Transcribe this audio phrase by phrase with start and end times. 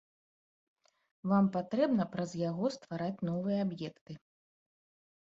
[1.31, 4.17] Вам патрэбна праз яго ствараць новыя аб'екты.